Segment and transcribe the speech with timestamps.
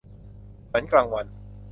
[0.71, 1.25] ฝันกลางวัน